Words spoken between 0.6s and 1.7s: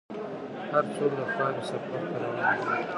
هر څوک د خاورې